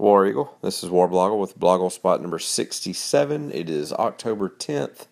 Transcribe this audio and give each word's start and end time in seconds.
War 0.00 0.26
Eagle. 0.26 0.56
This 0.62 0.82
is 0.82 0.88
War 0.88 1.06
Warblogle 1.06 1.38
with 1.38 1.58
Blogle 1.58 1.92
spot 1.92 2.22
number 2.22 2.38
67. 2.38 3.52
It 3.52 3.68
is 3.68 3.92
October 3.92 4.48
10th, 4.48 5.08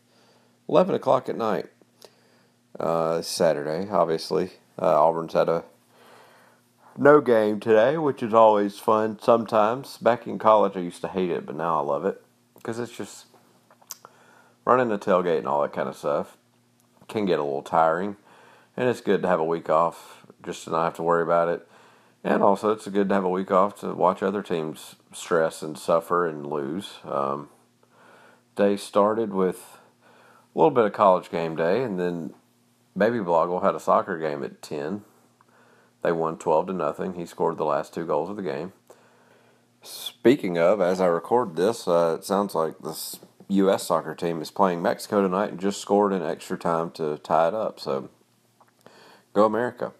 11 0.66 0.94
o'clock 0.94 1.28
at 1.28 1.36
night. 1.36 1.66
Uh, 2.80 3.20
Saturday, 3.20 3.90
obviously. 3.90 4.52
Uh, 4.80 4.98
Auburn's 4.98 5.34
had 5.34 5.50
a 5.50 5.64
no 6.96 7.20
game 7.20 7.60
today, 7.60 7.98
which 7.98 8.22
is 8.22 8.32
always 8.32 8.78
fun 8.78 9.18
sometimes. 9.20 9.98
Back 9.98 10.26
in 10.26 10.38
college, 10.38 10.74
I 10.74 10.80
used 10.80 11.02
to 11.02 11.08
hate 11.08 11.30
it, 11.30 11.44
but 11.44 11.54
now 11.54 11.80
I 11.80 11.82
love 11.82 12.06
it 12.06 12.24
because 12.54 12.78
it's 12.78 12.96
just 12.96 13.26
running 14.64 14.88
the 14.88 14.98
tailgate 14.98 15.36
and 15.36 15.46
all 15.46 15.60
that 15.60 15.74
kind 15.74 15.90
of 15.90 15.98
stuff 15.98 16.38
can 17.08 17.26
get 17.26 17.38
a 17.38 17.44
little 17.44 17.60
tiring, 17.60 18.16
and 18.74 18.88
it's 18.88 19.02
good 19.02 19.20
to 19.20 19.28
have 19.28 19.38
a 19.38 19.44
week 19.44 19.68
off 19.68 20.24
just 20.42 20.64
to 20.64 20.70
not 20.70 20.84
have 20.84 20.94
to 20.94 21.02
worry 21.02 21.22
about 21.22 21.50
it. 21.50 21.68
And 22.28 22.42
also, 22.42 22.72
it's 22.72 22.86
good 22.86 23.08
to 23.08 23.14
have 23.14 23.24
a 23.24 23.30
week 23.30 23.50
off 23.50 23.80
to 23.80 23.94
watch 23.94 24.22
other 24.22 24.42
teams 24.42 24.96
stress 25.14 25.62
and 25.62 25.78
suffer 25.78 26.26
and 26.26 26.46
lose. 26.46 26.98
Um, 27.02 27.48
day 28.54 28.76
started 28.76 29.32
with 29.32 29.78
a 30.54 30.58
little 30.58 30.70
bit 30.70 30.84
of 30.84 30.92
college 30.92 31.30
game 31.30 31.56
day, 31.56 31.82
and 31.82 31.98
then 31.98 32.34
Baby 32.94 33.20
Blogle 33.20 33.62
had 33.62 33.74
a 33.74 33.80
soccer 33.80 34.18
game 34.18 34.44
at 34.44 34.60
10. 34.60 35.04
They 36.02 36.12
won 36.12 36.36
12 36.36 36.66
to 36.66 36.72
nothing. 36.74 37.14
He 37.14 37.24
scored 37.24 37.56
the 37.56 37.64
last 37.64 37.94
two 37.94 38.04
goals 38.04 38.28
of 38.28 38.36
the 38.36 38.42
game. 38.42 38.74
Speaking 39.80 40.58
of, 40.58 40.82
as 40.82 41.00
I 41.00 41.06
record 41.06 41.56
this, 41.56 41.88
uh, 41.88 42.16
it 42.18 42.26
sounds 42.26 42.54
like 42.54 42.78
this 42.80 43.20
U.S. 43.48 43.86
soccer 43.86 44.14
team 44.14 44.42
is 44.42 44.50
playing 44.50 44.82
Mexico 44.82 45.22
tonight 45.22 45.52
and 45.52 45.58
just 45.58 45.80
scored 45.80 46.12
in 46.12 46.22
extra 46.22 46.58
time 46.58 46.90
to 46.90 47.16
tie 47.16 47.48
it 47.48 47.54
up. 47.54 47.80
So, 47.80 48.10
go 49.32 49.46
America. 49.46 49.92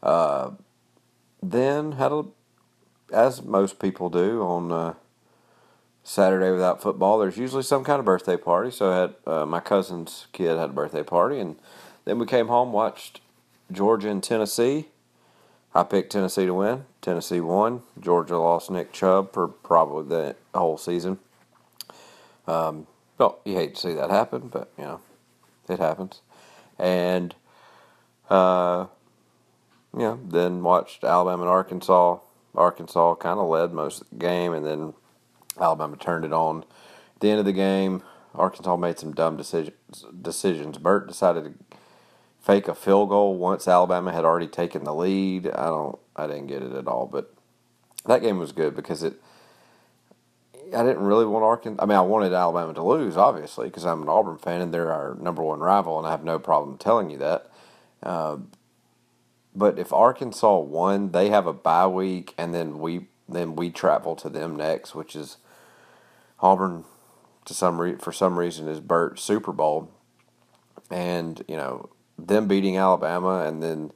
Uh, 0.00 0.50
then 1.42 1.92
had 1.92 2.12
a, 2.12 2.24
as 3.12 3.42
most 3.42 3.78
people 3.78 4.10
do 4.10 4.42
on 4.42 4.72
uh, 4.72 4.94
Saturday 6.02 6.50
without 6.50 6.82
football, 6.82 7.18
there's 7.18 7.36
usually 7.36 7.62
some 7.62 7.84
kind 7.84 7.98
of 7.98 8.04
birthday 8.04 8.36
party. 8.36 8.70
So 8.70 8.90
I 8.90 8.96
had 8.96 9.14
uh, 9.26 9.46
my 9.46 9.60
cousin's 9.60 10.26
kid 10.32 10.58
had 10.58 10.70
a 10.70 10.72
birthday 10.72 11.02
party, 11.02 11.38
and 11.38 11.56
then 12.04 12.18
we 12.18 12.26
came 12.26 12.48
home, 12.48 12.72
watched 12.72 13.20
Georgia 13.70 14.08
and 14.08 14.22
Tennessee. 14.22 14.88
I 15.74 15.84
picked 15.84 16.12
Tennessee 16.12 16.46
to 16.46 16.54
win. 16.54 16.84
Tennessee 17.00 17.40
won. 17.40 17.82
Georgia 17.98 18.38
lost 18.38 18.70
Nick 18.70 18.92
Chubb 18.92 19.32
for 19.32 19.46
probably 19.46 20.08
the 20.08 20.36
whole 20.52 20.76
season. 20.76 21.18
Um, 22.46 22.88
well, 23.18 23.38
you 23.44 23.54
hate 23.54 23.76
to 23.76 23.80
see 23.80 23.94
that 23.94 24.10
happen, 24.10 24.48
but 24.48 24.72
you 24.76 24.84
know, 24.84 25.00
it 25.68 25.78
happens. 25.78 26.22
And 26.78 27.34
uh, 28.28 28.86
you 29.92 30.00
know, 30.00 30.20
then 30.24 30.62
watched 30.62 31.04
Alabama 31.04 31.42
and 31.42 31.50
Arkansas. 31.50 32.18
Arkansas 32.54 33.14
kind 33.16 33.38
of 33.38 33.48
led 33.48 33.72
most 33.72 34.02
of 34.02 34.10
the 34.10 34.16
game, 34.16 34.52
and 34.52 34.64
then 34.66 34.94
Alabama 35.60 35.96
turned 35.96 36.24
it 36.24 36.32
on. 36.32 36.62
At 37.14 37.20
the 37.20 37.30
end 37.30 37.40
of 37.40 37.44
the 37.44 37.52
game, 37.52 38.02
Arkansas 38.34 38.76
made 38.76 38.98
some 38.98 39.12
dumb 39.12 39.36
decisions. 39.36 40.04
Decisions. 40.20 40.78
Bret 40.78 41.06
decided 41.06 41.44
to 41.44 41.76
fake 42.40 42.68
a 42.68 42.74
field 42.74 43.10
goal 43.10 43.36
once 43.36 43.68
Alabama 43.68 44.12
had 44.12 44.24
already 44.24 44.46
taken 44.46 44.84
the 44.84 44.94
lead. 44.94 45.48
I 45.48 45.66
don't. 45.66 45.98
I 46.16 46.26
didn't 46.26 46.48
get 46.48 46.62
it 46.62 46.72
at 46.72 46.86
all, 46.86 47.06
but 47.06 47.32
that 48.06 48.22
game 48.22 48.38
was 48.38 48.52
good 48.52 48.74
because 48.74 49.02
it 49.02 49.14
I 50.74 50.82
didn't 50.84 51.02
really 51.02 51.26
want 51.26 51.44
Arkansas. 51.44 51.82
I 51.82 51.86
mean, 51.86 51.98
I 51.98 52.02
wanted 52.02 52.32
Alabama 52.32 52.74
to 52.74 52.82
lose, 52.82 53.16
obviously, 53.16 53.68
because 53.68 53.84
I'm 53.84 54.02
an 54.02 54.08
Auburn 54.08 54.38
fan 54.38 54.60
and 54.60 54.72
they're 54.72 54.92
our 54.92 55.16
number 55.20 55.42
one 55.42 55.60
rival, 55.60 55.98
and 55.98 56.06
I 56.06 56.10
have 56.10 56.24
no 56.24 56.38
problem 56.38 56.78
telling 56.78 57.10
you 57.10 57.18
that. 57.18 57.50
Uh, 58.02 58.38
but 59.54 59.78
if 59.78 59.92
Arkansas 59.92 60.58
won, 60.58 61.12
they 61.12 61.30
have 61.30 61.46
a 61.46 61.52
bye 61.52 61.86
week, 61.86 62.34
and 62.38 62.54
then 62.54 62.78
we 62.78 63.06
then 63.28 63.56
we 63.56 63.70
travel 63.70 64.16
to 64.16 64.28
them 64.28 64.56
next, 64.56 64.94
which 64.94 65.14
is 65.16 65.36
Auburn. 66.40 66.84
To 67.46 67.54
some 67.54 67.80
re- 67.80 67.96
for 67.96 68.12
some 68.12 68.38
reason 68.38 68.68
is 68.68 68.80
Bret's 68.80 69.22
Super 69.22 69.52
Bowl, 69.52 69.90
and 70.90 71.42
you 71.48 71.56
know 71.56 71.88
them 72.18 72.46
beating 72.46 72.76
Alabama, 72.76 73.44
and 73.44 73.62
then 73.62 73.92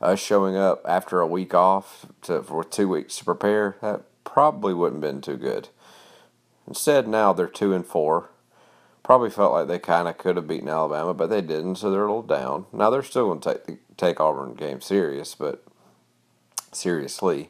us 0.00 0.18
showing 0.18 0.56
up 0.56 0.82
after 0.84 1.20
a 1.20 1.26
week 1.26 1.54
off 1.54 2.06
to 2.22 2.42
for 2.42 2.64
two 2.64 2.88
weeks 2.88 3.18
to 3.18 3.24
prepare. 3.24 3.76
That 3.82 4.02
probably 4.24 4.74
wouldn't 4.74 5.02
have 5.02 5.12
been 5.12 5.20
too 5.20 5.36
good. 5.36 5.68
Instead, 6.66 7.06
now 7.08 7.32
they're 7.32 7.46
two 7.46 7.72
and 7.72 7.86
four. 7.86 8.30
Probably 9.08 9.30
felt 9.30 9.54
like 9.54 9.68
they 9.68 9.78
kind 9.78 10.06
of 10.06 10.18
could 10.18 10.36
have 10.36 10.46
beaten 10.46 10.68
Alabama, 10.68 11.14
but 11.14 11.30
they 11.30 11.40
didn't, 11.40 11.76
so 11.76 11.90
they're 11.90 12.04
a 12.04 12.06
little 12.06 12.20
down. 12.20 12.66
Now 12.74 12.90
they're 12.90 13.02
still 13.02 13.28
going 13.28 13.40
to 13.40 13.54
take 13.54 13.64
the, 13.64 13.78
take 13.96 14.20
Auburn 14.20 14.52
game 14.52 14.82
serious, 14.82 15.34
but 15.34 15.64
seriously, 16.72 17.48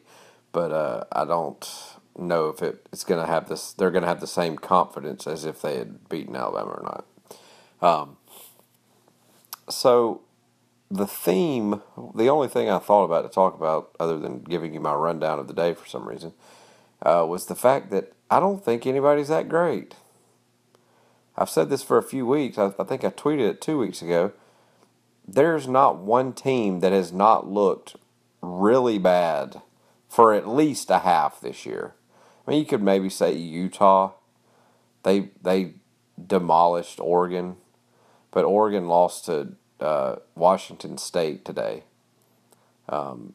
but 0.53 0.71
uh, 0.71 1.03
I 1.11 1.25
don't 1.25 1.69
know 2.17 2.49
if 2.49 2.63
it, 2.63 2.87
it's 2.93 3.03
going 3.03 3.21
to 3.21 3.27
have 3.27 3.49
this. 3.49 3.73
They're 3.73 3.91
going 3.91 4.03
to 4.03 4.09
have 4.09 4.21
the 4.21 4.29
same 4.29 4.57
confidence 4.57 5.27
as 5.27 5.45
if 5.45 5.61
they 5.61 5.79
had 5.79 6.09
beaten 6.09 6.37
Alabama 6.37 6.71
or 6.71 7.03
not. 7.83 7.91
Um, 7.91 8.19
so 9.69 10.21
the 10.93 11.09
theme, 11.09 11.83
the 12.15 12.29
only 12.29 12.47
thing 12.47 12.71
I 12.71 12.79
thought 12.79 13.03
about 13.03 13.23
to 13.23 13.29
talk 13.29 13.57
about, 13.57 13.91
other 13.99 14.17
than 14.17 14.45
giving 14.45 14.75
you 14.75 14.81
my 14.81 14.95
rundown 14.95 15.41
of 15.41 15.49
the 15.49 15.55
day 15.55 15.75
for 15.75 15.89
some 15.89 16.09
reason, 16.09 16.35
uh, 17.03 17.27
was 17.29 17.47
the 17.47 17.57
fact 17.57 17.91
that 17.91 18.13
I 18.31 18.39
don't 18.39 18.65
think 18.65 18.87
anybody's 18.87 19.27
that 19.27 19.49
great. 19.49 19.97
I've 21.38 21.49
said 21.49 21.71
this 21.71 21.84
for 21.84 21.97
a 21.97 22.03
few 22.03 22.26
weeks. 22.26 22.59
I, 22.59 22.72
I 22.78 22.84
think 22.84 23.04
I 23.04 23.10
tweeted 23.10 23.49
it 23.49 23.60
two 23.60 23.78
weeks 23.78 24.03
ago. 24.03 24.32
There's 25.26 25.69
not 25.69 25.99
one 25.99 26.32
team 26.32 26.81
that 26.81 26.93
has 26.93 27.12
not 27.12 27.49
looked 27.49 27.94
really 28.43 28.99
bad 28.99 29.62
for 30.09 30.34
at 30.34 30.49
least 30.49 30.91
a 30.91 30.99
half 31.00 31.41
this 31.41 31.65
year. 31.65 31.94
I 32.47 32.50
mean, 32.50 32.60
you 32.60 32.66
could 32.66 32.82
maybe 32.82 33.09
say 33.09 33.32
Utah. 33.34 34.12
They 35.04 35.31
they 35.41 35.75
demolished 36.26 36.99
Oregon, 36.99 37.56
but 38.32 38.44
Oregon 38.44 38.88
lost 38.88 39.26
to 39.26 39.53
uh, 39.78 40.16
Washington 40.34 40.99
State 40.99 41.44
today. 41.44 41.84
Um, 42.88 43.34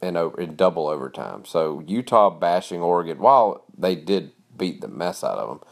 in 0.00 0.16
in 0.16 0.56
double 0.56 0.88
overtime. 0.88 1.44
So 1.44 1.82
Utah 1.86 2.30
bashing 2.30 2.80
Oregon 2.80 3.18
while 3.18 3.64
they 3.76 3.94
did 3.94 4.32
beat 4.56 4.80
the 4.80 4.88
mess 4.88 5.22
out 5.22 5.38
of 5.38 5.48
them, 5.48 5.68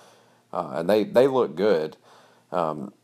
uh, 0.56 0.71
and 0.77 0.89
they 0.89 1.05
they 1.05 1.27
look 1.27 1.55
good. 1.55 1.99
Um, 2.50 2.94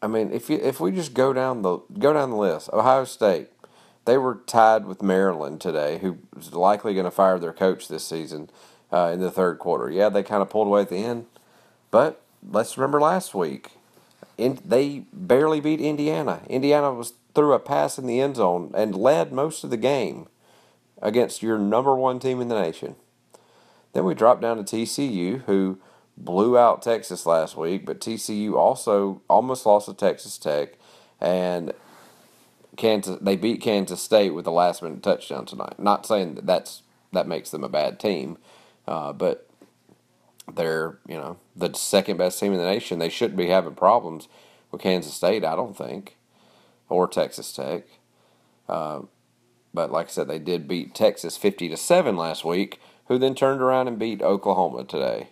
I 0.00 0.06
mean, 0.06 0.32
if 0.32 0.48
you 0.48 0.56
if 0.56 0.80
we 0.80 0.90
just 0.90 1.12
go 1.12 1.34
down 1.34 1.60
the 1.60 1.78
go 1.98 2.14
down 2.14 2.30
the 2.30 2.36
list, 2.36 2.70
Ohio 2.72 3.04
State, 3.04 3.48
they 4.06 4.16
were 4.16 4.40
tied 4.46 4.86
with 4.86 5.02
Maryland 5.02 5.60
today, 5.60 5.98
who 5.98 6.18
is 6.38 6.54
likely 6.54 6.94
going 6.94 7.04
to 7.04 7.10
fire 7.10 7.38
their 7.38 7.52
coach 7.52 7.88
this 7.88 8.06
season 8.06 8.48
uh, 8.90 9.10
in 9.12 9.20
the 9.20 9.30
third 9.30 9.58
quarter. 9.58 9.90
Yeah, 9.90 10.08
they 10.08 10.22
kind 10.22 10.40
of 10.40 10.48
pulled 10.48 10.68
away 10.68 10.80
at 10.80 10.88
the 10.88 10.96
end, 10.96 11.26
but 11.90 12.22
let's 12.48 12.78
remember 12.78 13.00
last 13.00 13.34
week, 13.34 13.72
in, 14.38 14.58
they 14.64 15.04
barely 15.12 15.60
beat 15.60 15.80
Indiana. 15.80 16.40
Indiana 16.48 16.90
was 16.92 17.12
threw 17.34 17.52
a 17.52 17.58
pass 17.58 17.98
in 17.98 18.06
the 18.06 18.18
end 18.18 18.36
zone 18.36 18.70
and 18.74 18.94
led 18.94 19.30
most 19.30 19.62
of 19.62 19.68
the 19.68 19.76
game 19.76 20.26
against 21.02 21.42
your 21.42 21.58
number 21.58 21.94
one 21.94 22.18
team 22.18 22.40
in 22.40 22.48
the 22.48 22.58
nation. 22.58 22.96
Then 23.92 24.04
we 24.04 24.14
dropped 24.14 24.40
down 24.40 24.56
to 24.56 24.62
TCU, 24.62 25.42
who 25.44 25.78
blew 26.16 26.56
out 26.56 26.82
Texas 26.82 27.26
last 27.26 27.56
week, 27.56 27.84
but 27.86 28.00
TCU 28.00 28.54
also 28.54 29.22
almost 29.28 29.66
lost 29.66 29.86
to 29.86 29.94
Texas 29.94 30.38
Tech, 30.38 30.74
and 31.20 31.72
Kansas 32.76 33.18
they 33.20 33.36
beat 33.36 33.60
Kansas 33.60 34.00
State 34.00 34.30
with 34.34 34.46
a 34.46 34.50
last 34.50 34.82
minute 34.82 35.02
touchdown 35.02 35.46
tonight. 35.46 35.78
Not 35.78 36.06
saying 36.06 36.34
that 36.36 36.46
that's 36.46 36.82
that 37.12 37.28
makes 37.28 37.50
them 37.50 37.64
a 37.64 37.68
bad 37.68 37.98
team, 37.98 38.38
uh, 38.86 39.12
but 39.12 39.48
they're 40.54 40.98
you 41.06 41.16
know 41.16 41.38
the 41.54 41.72
second 41.74 42.16
best 42.16 42.40
team 42.40 42.52
in 42.52 42.58
the 42.58 42.64
nation. 42.64 42.98
They 42.98 43.08
shouldn't 43.08 43.38
be 43.38 43.48
having 43.48 43.74
problems 43.74 44.28
with 44.70 44.80
Kansas 44.80 45.14
State. 45.14 45.44
I 45.44 45.56
don't 45.56 45.76
think 45.76 46.16
or 46.88 47.08
Texas 47.08 47.52
Tech. 47.52 47.84
Uh, 48.68 49.02
but 49.74 49.90
like 49.90 50.06
I 50.06 50.10
said, 50.10 50.28
they 50.28 50.38
did 50.38 50.68
beat 50.68 50.94
Texas 50.94 51.36
50 51.36 51.68
to 51.68 51.76
7 51.76 52.16
last 52.16 52.44
week, 52.44 52.80
who 53.08 53.18
then 53.18 53.34
turned 53.34 53.60
around 53.60 53.88
and 53.88 53.98
beat 53.98 54.22
Oklahoma 54.22 54.84
today. 54.84 55.28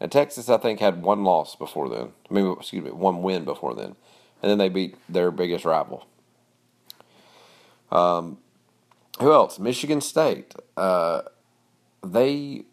And 0.00 0.12
Texas, 0.12 0.48
I 0.48 0.58
think, 0.58 0.80
had 0.80 1.02
one 1.02 1.24
loss 1.24 1.56
before 1.56 1.88
then. 1.88 2.12
I 2.30 2.34
mean, 2.34 2.52
excuse 2.58 2.84
me, 2.84 2.90
one 2.90 3.22
win 3.22 3.44
before 3.44 3.74
then. 3.74 3.96
And 4.42 4.50
then 4.50 4.58
they 4.58 4.68
beat 4.68 4.96
their 5.08 5.30
biggest 5.30 5.64
rival. 5.64 6.06
Um, 7.90 8.38
who 9.20 9.32
else? 9.32 9.58
Michigan 9.58 10.00
State. 10.00 10.54
Uh, 10.76 11.22
they 12.04 12.64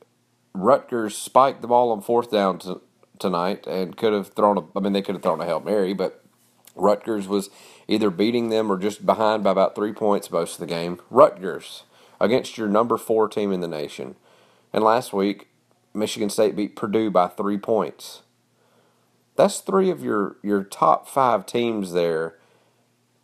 Rutgers 0.54 1.18
spiked 1.18 1.62
the 1.62 1.68
ball 1.68 1.92
on 1.92 2.02
fourth 2.02 2.30
down 2.30 2.60
tonight 3.20 3.66
and 3.66 3.98
could 3.98 4.14
have 4.14 4.34
thrown 4.34 4.58
a. 4.58 4.78
I 4.78 4.82
mean, 4.82 4.94
they 4.94 5.02
could 5.02 5.16
have 5.16 5.24
thrown 5.24 5.42
a 5.42 5.46
hail 5.46 5.62
mary, 5.62 5.94
but 5.94 6.24
Rutgers 6.76 7.28
was 7.28 7.50
either 7.88 8.10
beating 8.10 8.50
them 8.50 8.72
or 8.72 8.78
just 8.78 9.06
behind 9.06 9.44
by 9.44 9.52
about 9.52 9.76
three 9.76 9.94
points 9.94 10.30
most 10.30 10.54
of 10.54 10.60
the 10.60 10.66
game. 10.66 11.00
Rutgers 11.10 11.84
against 12.20 12.58
your 12.58 12.68
number 12.68 12.98
four 12.98 13.28
team 13.28 13.52
in 13.52 13.62
the 13.62 13.68
nation. 13.68 14.16
And 14.72 14.84
last 14.84 15.14
week, 15.14 15.48
Michigan 15.94 16.30
State 16.30 16.56
beat 16.56 16.76
Purdue 16.76 17.12
by 17.12 17.28
three 17.28 17.58
points. 17.58 18.24
That's 19.36 19.60
three 19.60 19.90
of 19.90 20.04
your, 20.04 20.38
your 20.44 20.64
top 20.64 21.08
five 21.08 21.46
teams 21.46 21.94
there 21.94 22.36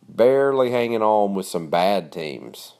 barely 0.08 0.70
hanging 0.70 1.02
on 1.02 1.34
with 1.34 1.46
some 1.46 1.70
bad 1.70 2.12
teams. 2.12 2.74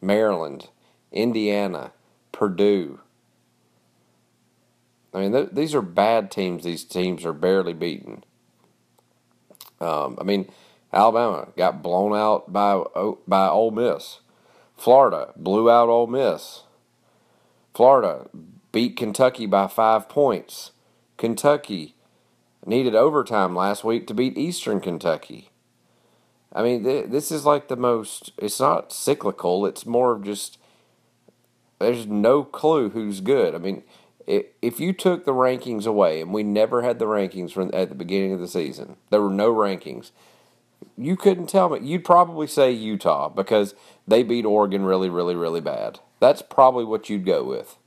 Maryland, 0.00 0.68
Indiana, 1.12 1.92
Purdue. 2.32 3.00
I 5.14 5.20
mean, 5.20 5.32
th- 5.32 5.48
these 5.52 5.74
are 5.74 5.82
bad 5.82 6.30
teams. 6.30 6.64
These 6.64 6.84
teams 6.84 7.24
are 7.24 7.32
barely 7.32 7.72
beaten. 7.72 8.24
Um, 9.80 10.18
I 10.20 10.24
mean, 10.24 10.50
Alabama 10.92 11.48
got 11.56 11.82
blown 11.82 12.14
out 12.14 12.52
by 12.52 12.82
by 13.26 13.48
Ole 13.48 13.70
Miss. 13.70 14.20
Florida 14.76 15.32
blew 15.36 15.70
out 15.70 15.88
Ole 15.88 16.06
Miss. 16.06 16.64
Florida 17.74 18.28
beat 18.76 18.94
Kentucky 18.94 19.46
by 19.46 19.66
five 19.66 20.06
points. 20.06 20.72
Kentucky 21.16 21.94
needed 22.66 22.94
overtime 22.94 23.56
last 23.56 23.84
week 23.84 24.06
to 24.06 24.12
beat 24.12 24.36
Eastern 24.36 24.82
Kentucky. 24.82 25.48
I 26.52 26.62
mean, 26.62 26.84
th- 26.84 27.08
this 27.08 27.32
is 27.32 27.46
like 27.46 27.68
the 27.68 27.76
most. 27.76 28.32
It's 28.36 28.60
not 28.60 28.92
cyclical. 28.92 29.64
It's 29.64 29.86
more 29.86 30.12
of 30.12 30.24
just. 30.24 30.58
There's 31.78 32.06
no 32.06 32.44
clue 32.44 32.90
who's 32.90 33.22
good. 33.22 33.54
I 33.54 33.58
mean, 33.58 33.82
if 34.26 34.78
you 34.78 34.92
took 34.92 35.24
the 35.24 35.32
rankings 35.32 35.86
away, 35.86 36.20
and 36.20 36.34
we 36.34 36.42
never 36.42 36.82
had 36.82 36.98
the 36.98 37.06
rankings 37.06 37.52
from 37.52 37.70
at 37.72 37.88
the 37.88 37.94
beginning 37.94 38.34
of 38.34 38.40
the 38.40 38.46
season, 38.46 38.96
there 39.08 39.22
were 39.22 39.30
no 39.30 39.54
rankings. 39.54 40.10
You 40.98 41.16
couldn't 41.16 41.48
tell 41.48 41.70
me. 41.70 41.78
You'd 41.80 42.04
probably 42.04 42.46
say 42.46 42.72
Utah 42.72 43.30
because 43.30 43.74
they 44.06 44.22
beat 44.22 44.44
Oregon 44.44 44.84
really, 44.84 45.08
really, 45.08 45.34
really 45.34 45.62
bad. 45.62 46.00
That's 46.20 46.42
probably 46.42 46.84
what 46.84 47.08
you'd 47.08 47.24
go 47.24 47.42
with. 47.42 47.78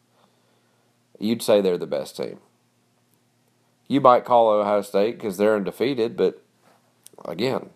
You'd 1.19 1.41
say 1.41 1.61
they're 1.61 1.77
the 1.77 1.85
best 1.85 2.17
team. 2.17 2.39
You 3.87 4.01
might 4.01 4.25
call 4.25 4.49
Ohio 4.49 4.81
State 4.81 5.17
because 5.17 5.37
they're 5.37 5.55
undefeated, 5.55 6.15
but 6.15 6.41
again, 7.25 7.71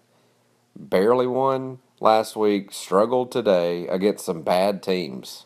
barely 0.76 1.28
won 1.28 1.80
last 2.00 2.36
week, 2.36 2.72
struggled 2.72 3.32
today 3.32 3.88
against 3.88 4.26
some 4.26 4.44
bad 4.44 4.84
teams. 4.84 5.46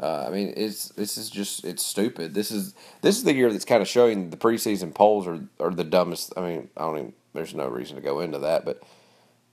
Uh, 0.00 0.24
I 0.26 0.30
mean, 0.30 0.52
it's 0.56 0.88
this 0.88 1.16
is 1.16 1.30
just 1.30 1.64
it's 1.64 1.84
stupid. 1.84 2.34
This 2.34 2.50
is 2.50 2.74
this 3.02 3.16
is 3.16 3.24
the 3.24 3.34
year 3.34 3.52
that's 3.52 3.64
kind 3.64 3.82
of 3.82 3.88
showing 3.88 4.30
the 4.30 4.36
preseason 4.36 4.92
polls 4.92 5.26
are 5.28 5.40
are 5.60 5.70
the 5.70 5.84
dumbest. 5.84 6.32
I 6.36 6.40
mean, 6.40 6.70
I 6.76 6.82
don't 6.82 6.98
even. 6.98 7.12
There's 7.34 7.54
no 7.54 7.66
reason 7.66 7.96
to 7.96 8.02
go 8.02 8.20
into 8.20 8.38
that, 8.40 8.66
but 8.66 8.82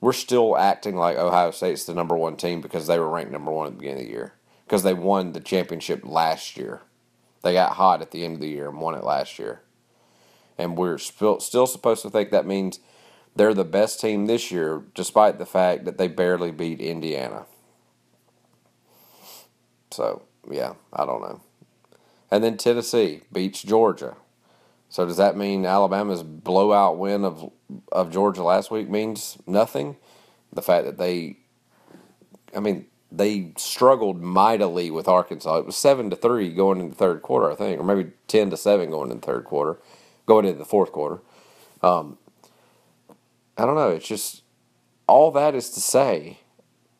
we're 0.02 0.12
still 0.12 0.58
acting 0.58 0.98
like 0.98 1.18
Ohio 1.18 1.52
State's 1.52 1.86
the 1.86 1.94
number 1.94 2.18
one 2.18 2.36
team 2.36 2.60
because 2.60 2.88
they 2.88 3.00
were 3.00 3.08
ranked 3.08 3.32
number 3.32 3.52
one 3.52 3.68
at 3.68 3.74
the 3.74 3.80
beginning 3.80 4.02
of 4.02 4.08
the 4.08 4.12
year 4.12 4.34
because 4.66 4.84
they 4.84 4.94
won 4.94 5.32
the 5.32 5.40
championship 5.40 6.02
last 6.04 6.58
year. 6.58 6.82
They 7.42 7.54
got 7.54 7.74
hot 7.74 8.02
at 8.02 8.12
the 8.12 8.26
end 8.26 8.36
of 8.36 8.42
the 8.42 8.50
year 8.50 8.70
and 8.70 8.80
won 8.82 8.96
it 8.96 9.04
last 9.04 9.40
year, 9.40 9.62
and 10.58 10.78
we're 10.78 10.98
still 10.98 11.40
supposed 11.40 12.02
to 12.02 12.10
think 12.10 12.32
that 12.32 12.46
means 12.46 12.80
they're 13.36 13.54
the 13.54 13.64
best 13.64 14.02
team 14.02 14.26
this 14.26 14.52
year, 14.52 14.84
despite 14.94 15.38
the 15.38 15.46
fact 15.46 15.86
that 15.86 15.98
they 15.98 16.08
barely 16.08 16.52
beat 16.52 16.82
Indiana. 16.82 17.46
So 19.92 20.24
yeah, 20.50 20.74
I 20.92 21.06
don't 21.06 21.22
know. 21.22 21.42
And 22.32 22.44
then 22.44 22.58
Tennessee 22.58 23.22
beats 23.32 23.62
Georgia. 23.64 24.16
So 24.90 25.06
does 25.06 25.18
that 25.18 25.38
mean 25.38 25.66
Alabama's 25.66 26.24
blowout 26.24 26.98
win 26.98 27.24
of 27.24 27.52
of 27.92 28.12
Georgia 28.12 28.44
last 28.44 28.72
week 28.72 28.90
means 28.90 29.38
nothing? 29.46 29.96
The 30.52 30.64
fact 30.64 30.86
that 30.86 30.98
they, 30.98 31.38
I 32.56 32.60
mean, 32.60 32.88
they 33.12 33.54
struggled 33.58 34.22
mightily 34.22 34.92
with 34.92 35.08
Arkansas. 35.08 35.58
It 35.60 35.66
was 35.66 35.78
seven 35.78 36.10
to 36.10 36.16
three 36.16 36.54
going 36.54 36.80
into 36.80 36.92
the 36.92 36.96
third 36.96 37.22
quarter, 37.22 37.52
I 37.52 37.56
think, 37.56 37.80
or 37.80 37.84
maybe 37.84 38.12
ten 38.28 38.50
to 38.52 38.58
seven 38.58 38.90
going 38.90 39.12
into 39.12 39.22
the 39.22 39.34
third 39.34 39.46
quarter, 39.46 39.80
going 40.26 40.46
into 40.46 40.60
the 40.60 40.66
fourth 40.66 40.92
quarter. 40.92 41.22
Um, 41.82 42.18
I 43.58 43.66
don't 43.66 43.76
know. 43.76 43.90
It's 43.90 44.08
just 44.08 44.44
all 45.08 45.32
that 45.32 45.56
is 45.56 45.70
to 45.72 45.82
say, 45.82 46.40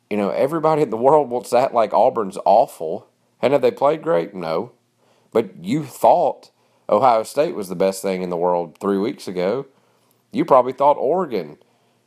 you 0.10 0.18
know, 0.18 0.30
everybody 0.30 0.82
in 0.82 0.90
the 0.90 0.98
world 0.98 1.30
wants 1.30 1.52
that 1.52 1.74
like 1.74 1.94
Auburn's 1.94 2.38
awful 2.44 3.10
and 3.42 3.54
have 3.54 3.62
they 3.62 3.72
played 3.72 4.02
great? 4.02 4.34
No. 4.34 4.74
But 5.32 5.64
you 5.64 5.86
thought 5.86 6.52
Ohio 6.90 7.24
State 7.24 7.56
was 7.56 7.70
the 7.70 7.76
best 7.76 8.02
thing 8.02 8.22
in 8.22 8.30
the 8.30 8.38
world 8.38 8.78
three 8.80 8.98
weeks 8.98 9.28
ago. 9.28 9.68
You 10.32 10.46
probably 10.46 10.74
thought 10.74 10.98
Oregon. 10.98 11.58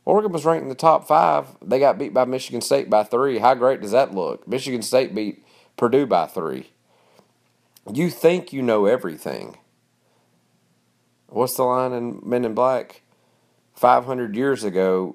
Oregon 0.04 0.32
was 0.32 0.44
ranked 0.44 0.64
in 0.64 0.68
the 0.68 0.74
top 0.74 1.06
five. 1.06 1.46
They 1.62 1.78
got 1.78 1.98
beat 1.98 2.12
by 2.12 2.24
Michigan 2.24 2.60
State 2.60 2.90
by 2.90 3.04
three. 3.04 3.38
How 3.38 3.54
great 3.54 3.80
does 3.80 3.92
that 3.92 4.14
look? 4.14 4.46
Michigan 4.48 4.82
State 4.82 5.14
beat 5.14 5.44
Purdue 5.76 6.06
by 6.06 6.26
three. 6.26 6.70
You 7.92 8.10
think 8.10 8.52
you 8.52 8.62
know 8.62 8.86
everything. 8.86 9.58
What's 11.28 11.56
the 11.56 11.64
line 11.64 11.92
in 11.92 12.20
Men 12.24 12.44
in 12.44 12.54
Black? 12.54 13.02
500 13.74 14.36
years 14.36 14.64
ago, 14.64 15.14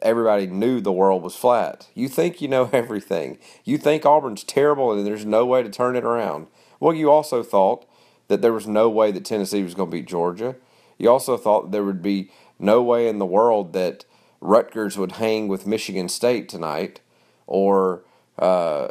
everybody 0.00 0.46
knew 0.46 0.80
the 0.80 0.92
world 0.92 1.22
was 1.22 1.34
flat. 1.36 1.88
You 1.94 2.08
think 2.08 2.40
you 2.40 2.48
know 2.48 2.70
everything. 2.72 3.38
You 3.64 3.78
think 3.78 4.06
Auburn's 4.06 4.44
terrible 4.44 4.92
and 4.92 5.06
there's 5.06 5.24
no 5.24 5.44
way 5.44 5.62
to 5.62 5.68
turn 5.68 5.96
it 5.96 6.04
around. 6.04 6.46
Well, 6.78 6.94
you 6.94 7.10
also 7.10 7.42
thought 7.42 7.86
that 8.28 8.42
there 8.42 8.52
was 8.52 8.66
no 8.66 8.88
way 8.88 9.12
that 9.12 9.24
Tennessee 9.24 9.62
was 9.62 9.74
going 9.74 9.90
to 9.90 9.96
beat 9.96 10.06
Georgia. 10.06 10.56
You 10.98 11.10
also 11.10 11.36
thought 11.36 11.70
there 11.70 11.84
would 11.84 12.02
be 12.02 12.30
no 12.58 12.82
way 12.82 13.08
in 13.08 13.18
the 13.18 13.26
world 13.26 13.72
that 13.72 14.04
Rutgers 14.40 14.98
would 14.98 15.12
hang 15.12 15.48
with 15.48 15.66
Michigan 15.66 16.08
State 16.08 16.48
tonight, 16.48 17.00
or 17.46 18.02
uh, 18.38 18.88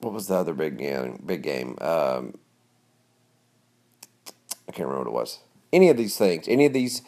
what 0.00 0.12
was 0.12 0.28
the 0.28 0.34
other 0.34 0.54
big 0.54 0.78
game? 0.78 1.22
Big 1.24 1.42
game. 1.42 1.76
Um, 1.80 2.38
I 4.68 4.72
can't 4.72 4.88
remember 4.88 4.98
what 4.98 5.08
it 5.08 5.12
was. 5.12 5.40
Any 5.72 5.88
of 5.88 5.96
these 5.96 6.16
things, 6.16 6.48
any 6.48 6.66
of 6.66 6.72
these 6.72 7.02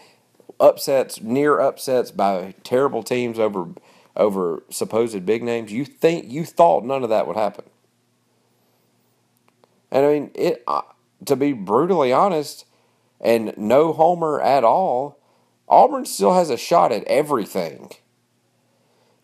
upsets, 0.60 1.20
near 1.20 1.60
upsets 1.60 2.10
by 2.10 2.54
terrible 2.62 3.02
teams 3.02 3.38
over 3.38 3.68
over 4.16 4.64
supposed 4.68 5.24
big 5.24 5.42
names. 5.42 5.72
You 5.72 5.84
think 5.84 6.30
you 6.30 6.44
thought 6.44 6.84
none 6.84 7.04
of 7.04 7.10
that 7.10 7.26
would 7.26 7.36
happen. 7.36 7.64
And 9.90 10.04
I 10.04 10.12
mean, 10.12 10.30
it 10.34 10.62
uh, 10.66 10.82
to 11.24 11.36
be 11.36 11.52
brutally 11.52 12.12
honest, 12.12 12.64
and 13.20 13.54
no 13.56 13.92
homer 13.92 14.40
at 14.40 14.64
all. 14.64 15.17
Auburn 15.68 16.06
still 16.06 16.34
has 16.34 16.50
a 16.50 16.56
shot 16.56 16.92
at 16.92 17.04
everything. 17.04 17.90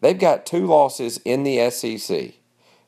They've 0.01 0.19
got 0.19 0.47
two 0.47 0.67
losses 0.67 1.19
in 1.25 1.45
the 1.45 1.71
SEC. 1.71 2.35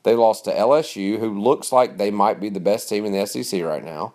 They 0.02 0.14
lost 0.14 0.44
to 0.44 0.52
LSU, 0.52 1.18
who 1.18 1.40
looks 1.40 1.72
like 1.72 1.96
they 1.96 2.10
might 2.10 2.40
be 2.40 2.48
the 2.48 2.60
best 2.60 2.88
team 2.88 3.04
in 3.04 3.12
the 3.12 3.26
SEC 3.26 3.62
right 3.62 3.84
now, 3.84 4.14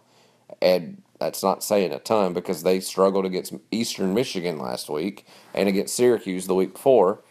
and 0.61 1.01
that's 1.19 1.43
not 1.43 1.63
saying 1.63 1.91
a 1.91 1.99
ton 1.99 2.33
because 2.33 2.63
they 2.63 2.79
struggled 2.79 3.25
against 3.25 3.53
Eastern 3.71 4.13
Michigan 4.13 4.57
last 4.57 4.89
week 4.89 5.25
and 5.53 5.67
against 5.67 5.95
Syracuse 5.95 6.47
the 6.47 6.55
week 6.55 6.73
before. 6.73 7.21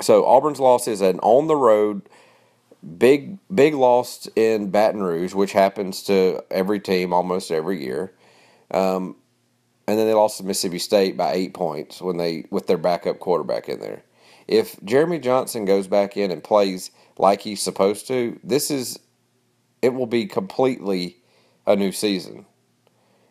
So 0.00 0.24
Auburn's 0.26 0.60
loss 0.60 0.88
is 0.88 1.00
an 1.00 1.18
on 1.20 1.46
the 1.46 1.56
road 1.56 2.08
big 2.98 3.38
big 3.54 3.74
loss 3.74 4.28
in 4.36 4.70
Baton 4.70 5.02
Rouge, 5.02 5.34
which 5.34 5.52
happens 5.52 6.02
to 6.04 6.42
every 6.50 6.80
team 6.80 7.12
almost 7.12 7.50
every 7.50 7.84
year. 7.84 8.12
Um, 8.70 9.16
and 9.86 9.98
then 9.98 10.06
they 10.06 10.14
lost 10.14 10.38
to 10.38 10.44
Mississippi 10.44 10.78
State 10.78 11.16
by 11.16 11.32
eight 11.32 11.54
points 11.54 12.00
when 12.00 12.16
they 12.16 12.46
with 12.50 12.66
their 12.66 12.78
backup 12.78 13.18
quarterback 13.18 13.68
in 13.68 13.80
there. 13.80 14.02
If 14.46 14.82
Jeremy 14.84 15.18
Johnson 15.18 15.64
goes 15.64 15.86
back 15.86 16.16
in 16.16 16.30
and 16.30 16.42
plays 16.42 16.90
like 17.18 17.40
he's 17.42 17.62
supposed 17.62 18.06
to, 18.08 18.38
this 18.42 18.70
is 18.70 18.98
it 19.80 19.94
will 19.94 20.06
be 20.06 20.26
completely 20.26 21.18
a 21.66 21.76
new 21.76 21.92
season. 21.92 22.46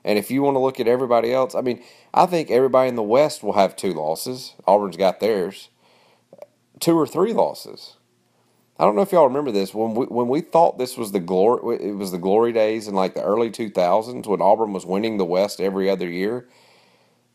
And 0.03 0.17
if 0.17 0.31
you 0.31 0.41
want 0.41 0.55
to 0.55 0.59
look 0.59 0.79
at 0.79 0.87
everybody 0.87 1.31
else, 1.31 1.53
I 1.53 1.61
mean, 1.61 1.83
I 2.13 2.25
think 2.25 2.49
everybody 2.49 2.89
in 2.89 2.95
the 2.95 3.03
West 3.03 3.43
will 3.43 3.53
have 3.53 3.75
two 3.75 3.93
losses. 3.93 4.55
Auburn's 4.65 4.97
got 4.97 5.19
theirs, 5.19 5.69
two 6.79 6.97
or 6.97 7.05
three 7.07 7.33
losses. 7.33 7.97
I 8.81 8.85
don't 8.85 8.95
know 8.95 9.03
if 9.03 9.11
y'all 9.11 9.27
remember 9.27 9.51
this 9.51 9.75
when 9.75 9.93
we 9.93 10.07
when 10.07 10.27
we 10.27 10.41
thought 10.41 10.79
this 10.79 10.97
was 10.97 11.11
the 11.11 11.19
glory. 11.19 11.75
It 11.75 11.91
was 11.97 12.11
the 12.11 12.17
glory 12.17 12.51
days 12.51 12.87
in 12.87 12.95
like 12.95 13.13
the 13.13 13.21
early 13.21 13.51
two 13.51 13.69
thousands 13.69 14.27
when 14.27 14.41
Auburn 14.41 14.73
was 14.73 14.87
winning 14.87 15.17
the 15.19 15.23
West 15.23 15.61
every 15.61 15.87
other 15.87 16.09
year. 16.09 16.49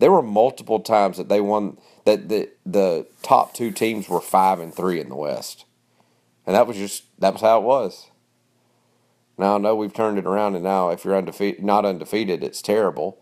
There 0.00 0.10
were 0.10 0.22
multiple 0.22 0.80
times 0.80 1.18
that 1.18 1.28
they 1.28 1.40
won 1.40 1.78
that 2.04 2.28
the 2.28 2.50
the 2.66 3.06
top 3.22 3.54
two 3.54 3.70
teams 3.70 4.08
were 4.08 4.20
five 4.20 4.58
and 4.58 4.74
three 4.74 4.98
in 4.98 5.08
the 5.08 5.14
West, 5.14 5.66
and 6.44 6.56
that 6.56 6.66
was 6.66 6.78
just 6.78 7.04
that 7.20 7.34
was 7.34 7.42
how 7.42 7.60
it 7.60 7.64
was. 7.64 8.10
Now 9.38 9.54
I 9.54 9.58
know 9.58 9.76
we've 9.76 9.94
turned 9.94 10.18
it 10.18 10.26
around, 10.26 10.56
and 10.56 10.64
now 10.64 10.88
if 10.88 11.04
you're 11.04 11.16
undefeated, 11.16 11.62
not 11.62 11.84
undefeated, 11.84 12.42
it's 12.42 12.60
terrible. 12.60 13.20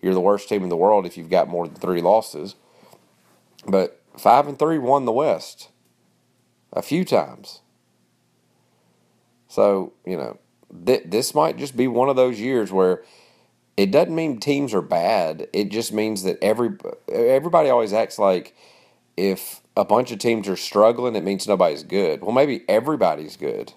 You're 0.00 0.14
the 0.14 0.20
worst 0.20 0.48
team 0.48 0.62
in 0.62 0.68
the 0.68 0.76
world 0.76 1.06
if 1.06 1.16
you've 1.16 1.28
got 1.28 1.48
more 1.48 1.66
than 1.66 1.74
three 1.74 2.00
losses. 2.00 2.54
But 3.66 4.00
five 4.16 4.46
and 4.46 4.56
three 4.56 4.78
won 4.78 5.06
the 5.06 5.12
West 5.12 5.70
a 6.72 6.80
few 6.80 7.04
times. 7.04 7.62
So 9.54 9.92
you 10.04 10.16
know, 10.16 10.38
th- 10.84 11.04
this 11.06 11.32
might 11.32 11.56
just 11.56 11.76
be 11.76 11.86
one 11.86 12.08
of 12.08 12.16
those 12.16 12.40
years 12.40 12.72
where 12.72 13.04
it 13.76 13.92
doesn't 13.92 14.12
mean 14.12 14.40
teams 14.40 14.74
are 14.74 14.82
bad. 14.82 15.46
It 15.52 15.70
just 15.70 15.92
means 15.92 16.24
that 16.24 16.38
every 16.42 16.70
everybody 17.08 17.70
always 17.70 17.92
acts 17.92 18.18
like 18.18 18.56
if 19.16 19.60
a 19.76 19.84
bunch 19.84 20.10
of 20.10 20.18
teams 20.18 20.48
are 20.48 20.56
struggling, 20.56 21.14
it 21.14 21.22
means 21.22 21.46
nobody's 21.46 21.84
good. 21.84 22.20
Well, 22.20 22.32
maybe 22.32 22.64
everybody's 22.68 23.36
good. 23.36 23.72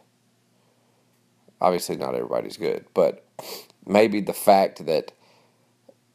Obviously, 1.61 1.95
not 1.95 2.15
everybody's 2.15 2.57
good, 2.57 2.85
but 2.95 3.23
maybe 3.85 4.19
the 4.19 4.33
fact 4.33 4.83
that, 4.87 5.11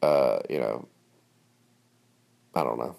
uh, 0.01 0.39
you 0.49 0.59
know, 0.59 0.89
I 2.53 2.63
don't 2.65 2.79
know. 2.79 2.97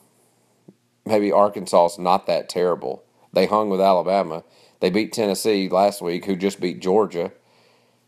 Maybe 1.04 1.30
Arkansas 1.30 1.86
is 1.86 1.98
not 1.98 2.26
that 2.26 2.48
terrible. 2.48 3.04
They 3.34 3.44
hung 3.44 3.68
with 3.68 3.82
Alabama. 3.82 4.44
They 4.84 4.90
beat 4.90 5.14
Tennessee 5.14 5.70
last 5.70 6.02
week, 6.02 6.26
who 6.26 6.36
just 6.36 6.60
beat 6.60 6.78
Georgia. 6.78 7.32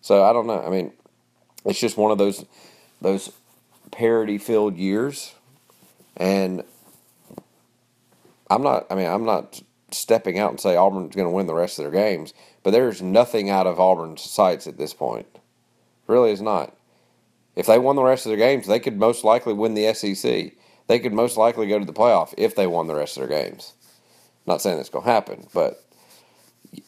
So 0.02 0.22
I 0.22 0.34
don't 0.34 0.46
know. 0.46 0.62
I 0.62 0.68
mean, 0.68 0.92
it's 1.64 1.80
just 1.80 1.96
one 1.96 2.10
of 2.10 2.18
those 2.18 2.44
those 3.00 3.32
parity 3.90 4.36
filled 4.36 4.76
years, 4.76 5.34
and 6.18 6.62
I'm 8.50 8.62
not. 8.62 8.86
I 8.90 8.94
mean, 8.94 9.06
I'm 9.06 9.24
not 9.24 9.62
stepping 9.90 10.38
out 10.38 10.50
and 10.50 10.60
say 10.60 10.76
Auburn's 10.76 11.16
going 11.16 11.26
to 11.26 11.34
win 11.34 11.46
the 11.46 11.54
rest 11.54 11.78
of 11.78 11.84
their 11.84 11.92
games, 11.92 12.34
but 12.62 12.72
there's 12.72 13.00
nothing 13.00 13.48
out 13.48 13.66
of 13.66 13.80
Auburn's 13.80 14.20
sights 14.20 14.66
at 14.66 14.76
this 14.76 14.92
point. 14.92 15.38
Really 16.06 16.30
is 16.30 16.42
not. 16.42 16.76
If 17.54 17.64
they 17.64 17.78
won 17.78 17.96
the 17.96 18.02
rest 18.02 18.26
of 18.26 18.30
their 18.30 18.36
games, 18.36 18.66
they 18.66 18.80
could 18.80 18.98
most 18.98 19.24
likely 19.24 19.54
win 19.54 19.72
the 19.72 19.94
SEC. 19.94 20.52
They 20.88 20.98
could 20.98 21.14
most 21.14 21.38
likely 21.38 21.68
go 21.68 21.78
to 21.78 21.86
the 21.86 21.94
playoff 21.94 22.34
if 22.36 22.54
they 22.54 22.66
won 22.66 22.86
the 22.86 22.94
rest 22.94 23.16
of 23.16 23.26
their 23.26 23.42
games. 23.42 23.72
Not 24.44 24.60
saying 24.60 24.78
it's 24.78 24.90
going 24.90 25.06
to 25.06 25.10
happen, 25.10 25.46
but 25.54 25.82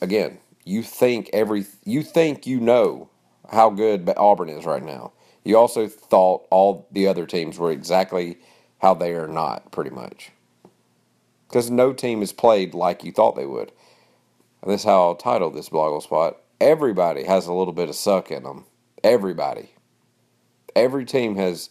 again, 0.00 0.38
you 0.64 0.82
think 0.82 1.30
every 1.32 1.66
you 1.84 2.02
think 2.02 2.46
you 2.46 2.60
know 2.60 3.08
how 3.50 3.70
good 3.70 4.12
Auburn 4.16 4.48
is 4.48 4.64
right 4.64 4.82
now. 4.82 5.12
You 5.44 5.56
also 5.56 5.88
thought 5.88 6.46
all 6.50 6.86
the 6.92 7.06
other 7.06 7.26
teams 7.26 7.58
were 7.58 7.70
exactly 7.70 8.38
how 8.78 8.94
they 8.94 9.14
are 9.14 9.26
not, 9.26 9.72
pretty 9.72 9.90
much. 9.90 10.30
Because 11.48 11.70
no 11.70 11.92
team 11.92 12.20
has 12.20 12.32
played 12.32 12.74
like 12.74 13.02
you 13.02 13.12
thought 13.12 13.36
they 13.36 13.46
would. 13.46 13.72
And 14.62 14.70
this 14.70 14.82
is 14.82 14.86
how 14.86 15.02
I'll 15.02 15.14
title 15.14 15.50
this 15.50 15.70
blogle 15.70 16.02
spot. 16.02 16.36
Everybody 16.60 17.24
has 17.24 17.46
a 17.46 17.52
little 17.54 17.72
bit 17.72 17.88
of 17.88 17.94
suck 17.94 18.30
in 18.30 18.42
them. 18.42 18.66
Everybody. 19.02 19.70
Every 20.76 21.04
team 21.04 21.36
has, 21.36 21.70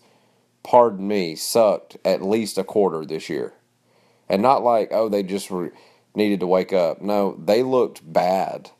pardon 0.63 1.07
me, 1.07 1.35
sucked 1.35 1.97
at 2.03 2.23
least 2.23 2.57
a 2.57 2.63
quarter 2.63 3.05
this 3.05 3.29
year. 3.29 3.53
And 4.27 4.41
not 4.41 4.63
like, 4.63 4.89
oh, 4.91 5.07
they 5.07 5.23
just 5.23 5.51
re- 5.51 5.69
needed 6.17 6.41
to 6.41 6.47
wake 6.47 6.73
up. 6.73 7.01
No, 7.01 7.39
they 7.43 7.63
looked 7.63 8.11
bad 8.11 8.71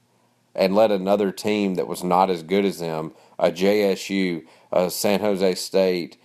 and 0.56 0.76
let 0.76 0.92
another 0.92 1.32
team 1.32 1.76
that 1.76 1.88
was 1.88 2.04
not 2.04 2.30
as 2.30 2.44
good 2.44 2.66
as 2.66 2.80
them, 2.80 3.14
a 3.40 3.52
JSU, 3.52 4.46
a 4.72 4.90
San 4.92 5.22
Jose 5.22 5.56
State, 5.56 6.18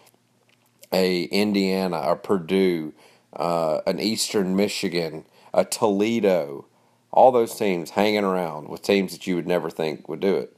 a 0.93 1.25
Indiana, 1.25 1.99
a 1.99 2.17
Purdue, 2.17 2.95
uh, 3.35 3.81
an 3.87 4.01
Eastern 4.01 4.57
Michigan, 4.57 5.27
a 5.55 5.65
Toledo, 5.65 6.67
all 7.13 7.33
those 7.33 7.55
teams 7.55 7.91
hanging 7.91 8.25
around 8.25 8.69
with 8.69 8.83
teams 8.83 9.13
that 9.13 9.27
you 9.27 9.37
would 9.37 9.47
never 9.47 9.71
think 9.71 10.09
would 10.09 10.21
do 10.21 10.37
it. 10.37 10.57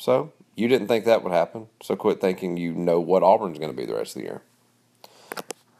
So 0.00 0.32
you 0.56 0.68
didn't 0.68 0.88
think 0.88 1.04
that 1.04 1.22
would 1.22 1.32
happen. 1.32 1.68
So 1.82 1.96
quit 1.96 2.20
thinking 2.20 2.56
you 2.56 2.74
know 2.74 3.00
what 3.00 3.22
Auburn's 3.22 3.58
going 3.58 3.70
to 3.70 3.76
be 3.76 3.86
the 3.86 3.94
rest 3.94 4.16
of 4.16 4.22
the 4.22 4.28
year. 4.28 4.42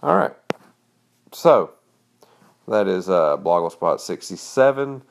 All 0.03 0.17
right. 0.17 0.35
So 1.33 1.73
that 2.68 2.88
is 2.88 3.08
uh, 3.08 3.37
Blogle 3.37 3.70
Spot 3.70 4.00
67. 4.00 5.02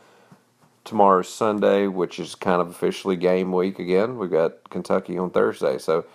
Tomorrow's 0.84 1.30
Sunday, 1.30 1.88
which 1.88 2.20
is 2.20 2.36
kind 2.36 2.62
of 2.62 2.70
officially 2.70 3.16
game 3.16 3.52
week 3.52 3.80
again. 3.80 4.18
We've 4.18 4.32
got 4.32 4.70
Kentucky 4.70 5.18
on 5.18 5.32
Thursday. 5.32 5.78
So 5.80 6.06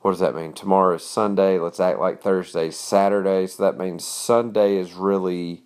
what 0.00 0.12
does 0.12 0.20
that 0.20 0.36
mean? 0.36 0.52
Tomorrow 0.52 0.96
is 0.96 1.02
Sunday. 1.02 1.58
Let's 1.58 1.80
act 1.80 1.98
like 1.98 2.22
Thursday's 2.22 2.76
Saturday. 2.76 3.46
So 3.46 3.62
that 3.64 3.78
means 3.78 4.04
Sunday 4.04 4.76
is 4.76 4.92
really. 4.92 5.62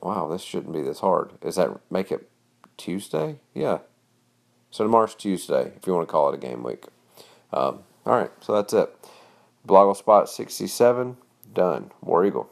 Wow, 0.00 0.28
this 0.28 0.42
shouldn't 0.42 0.72
be 0.72 0.82
this 0.82 1.00
hard. 1.00 1.32
Is 1.42 1.56
that 1.56 1.80
make 1.90 2.12
it 2.12 2.30
Tuesday? 2.76 3.40
Yeah. 3.52 3.78
So 4.70 4.84
tomorrow's 4.84 5.14
Tuesday, 5.14 5.72
if 5.76 5.86
you 5.86 5.94
want 5.94 6.06
to 6.06 6.12
call 6.12 6.28
it 6.30 6.34
a 6.34 6.38
game 6.38 6.62
week. 6.62 6.84
Um, 7.52 7.80
all 8.04 8.14
right, 8.14 8.30
so 8.40 8.54
that's 8.54 8.72
it. 8.72 8.94
Blogle 9.66 9.96
spot 9.96 10.28
67, 10.28 11.16
done. 11.52 11.90
War 12.02 12.24
Eagle. 12.24 12.48